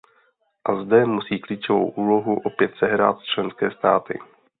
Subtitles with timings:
[0.65, 4.19] A zde musí klíčovou úlohu opět sehrát členské státy.